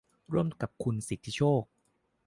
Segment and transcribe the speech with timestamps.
[0.33, 1.63] ร่วมกับคุณสิทธิโชค